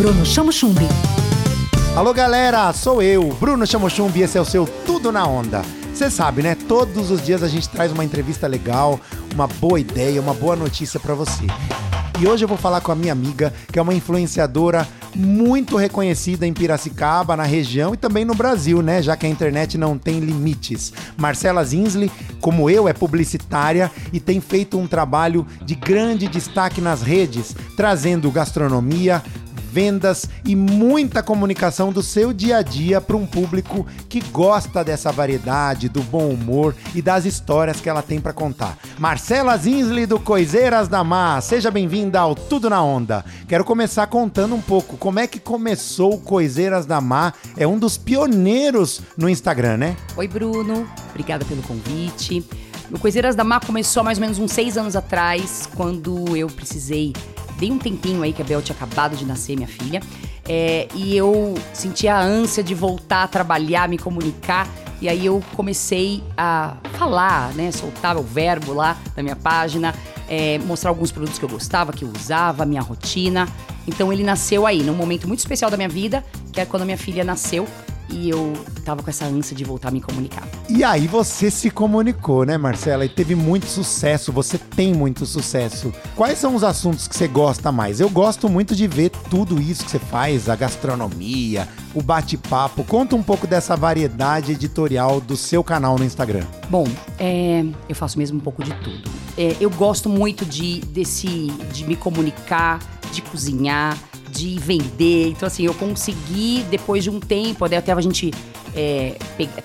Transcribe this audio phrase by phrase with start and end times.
[0.00, 0.88] Bruno Chamo Chumbi.
[1.94, 5.60] Alô galera, sou eu, Bruno Chamo Chumbi, esse é o seu Tudo na Onda.
[5.92, 6.54] Você sabe, né?
[6.54, 8.98] Todos os dias a gente traz uma entrevista legal,
[9.34, 11.44] uma boa ideia, uma boa notícia para você.
[12.18, 16.46] E hoje eu vou falar com a minha amiga, que é uma influenciadora muito reconhecida
[16.46, 19.02] em Piracicaba, na região e também no Brasil, né?
[19.02, 20.94] Já que a internet não tem limites.
[21.16, 22.10] Marcela Zinsley,
[22.40, 28.30] como eu, é publicitária e tem feito um trabalho de grande destaque nas redes, trazendo
[28.30, 29.22] gastronomia,
[29.70, 35.12] vendas e muita comunicação do seu dia a dia para um público que gosta dessa
[35.12, 38.76] variedade, do bom humor e das histórias que ela tem para contar.
[38.98, 43.24] Marcela Zinsley do Coiseiras da Mar, seja bem-vinda ao Tudo na Onda.
[43.46, 47.34] Quero começar contando um pouco como é que começou o Coiseiras da Mar.
[47.56, 49.96] É um dos pioneiros no Instagram, né?
[50.16, 50.88] Oi, Bruno.
[51.10, 52.44] Obrigada pelo convite.
[52.90, 56.48] O Coiseiras da Mar começou há mais ou menos uns seis anos atrás, quando eu
[56.48, 57.12] precisei
[57.60, 60.00] dei um tempinho aí que a Bel tinha acabado de nascer, minha filha.
[60.48, 64.66] É, e eu senti a ânsia de voltar a trabalhar, me comunicar.
[65.00, 67.70] E aí eu comecei a falar, né?
[67.70, 69.94] Soltar o verbo lá na minha página,
[70.28, 73.46] é, mostrar alguns produtos que eu gostava, que eu usava, minha rotina.
[73.86, 76.84] Então ele nasceu aí, num momento muito especial da minha vida, que é quando a
[76.86, 77.66] minha filha nasceu
[78.12, 78.52] e eu
[78.84, 80.46] tava com essa ânsia de voltar a me comunicar.
[80.68, 83.04] E aí você se comunicou, né, Marcela?
[83.04, 85.92] E teve muito sucesso, você tem muito sucesso.
[86.16, 88.00] Quais são os assuntos que você gosta mais?
[88.00, 92.84] Eu gosto muito de ver tudo isso que você faz, a gastronomia, o bate-papo.
[92.84, 96.44] Conta um pouco dessa variedade editorial do seu canal no Instagram.
[96.68, 96.86] Bom,
[97.18, 99.10] é, eu faço mesmo um pouco de tudo.
[99.36, 102.78] É, eu gosto muito de, desse, de me comunicar,
[103.12, 103.96] de cozinhar,
[104.40, 105.28] de vender.
[105.28, 108.30] Então, assim, eu consegui, depois de um tempo, até a gente
[108.74, 109.16] é,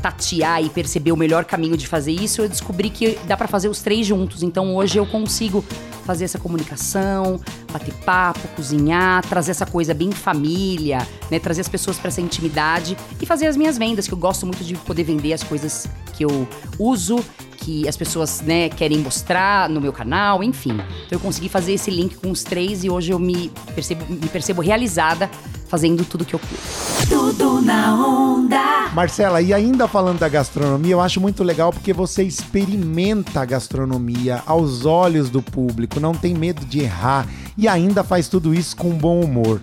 [0.00, 3.68] tatear e perceber o melhor caminho de fazer isso, eu descobri que dá para fazer
[3.68, 4.42] os três juntos.
[4.42, 5.62] Então, hoje eu consigo
[6.04, 7.40] fazer essa comunicação,
[7.72, 11.38] bater papo, cozinhar, trazer essa coisa bem família, né?
[11.38, 14.64] Trazer as pessoas para essa intimidade e fazer as minhas vendas, que eu gosto muito
[14.64, 16.48] de poder vender as coisas que eu
[16.78, 17.24] uso
[17.62, 20.72] que as pessoas né, querem mostrar no meu canal, enfim.
[21.06, 24.28] Então eu consegui fazer esse link com os três e hoje eu me percebo, me
[24.28, 25.30] percebo realizada
[25.68, 27.08] fazendo tudo que eu curto.
[27.08, 28.90] Tudo na onda.
[28.92, 34.42] Marcela, e ainda falando da gastronomia, eu acho muito legal porque você experimenta a gastronomia
[34.44, 38.90] aos olhos do público, não tem medo de errar e ainda faz tudo isso com
[38.90, 39.62] bom humor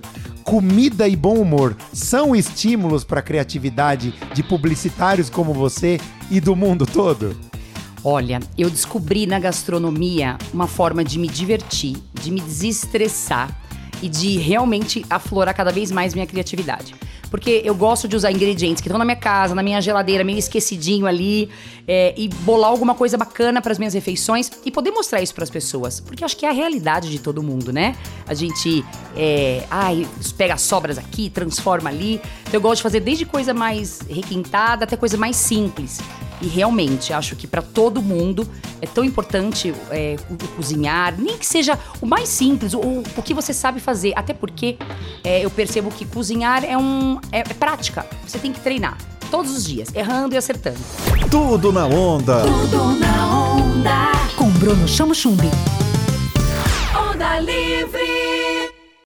[0.49, 5.99] comida e bom humor são estímulos para a criatividade de publicitários como você
[6.31, 7.48] e do mundo todo?
[8.03, 13.55] Olha, eu descobri na gastronomia uma forma de me divertir, de me desestressar
[14.01, 16.95] e de realmente aflorar cada vez mais minha criatividade.
[17.29, 20.39] Porque eu gosto de usar ingredientes que estão na minha casa, na minha geladeira, meio
[20.39, 21.49] esquecidinho ali,
[21.87, 25.43] é, e bolar alguma coisa bacana para as minhas refeições e poder mostrar isso para
[25.43, 25.99] as pessoas.
[25.99, 27.95] Porque acho que é a realidade de todo mundo, né?
[28.25, 28.83] A gente,
[29.15, 32.19] é, ai, pega sobras aqui, transforma ali.
[32.43, 35.99] Então eu gosto de fazer desde coisa mais requintada até coisa mais simples.
[36.41, 38.47] E realmente, acho que para todo mundo
[38.81, 43.21] é tão importante é, o, o cozinhar, nem que seja o mais simples, o, o
[43.21, 44.13] que você sabe fazer.
[44.15, 44.77] Até porque
[45.23, 48.05] é, eu percebo que cozinhar é, um, é, é prática.
[48.25, 48.97] Você tem que treinar
[49.29, 50.79] todos os dias, errando e acertando.
[51.29, 52.41] Tudo na onda.
[52.41, 54.11] Tudo na onda.
[54.35, 55.49] Com Bruno Chamo Chumbi.
[56.95, 58.08] Onda Livre.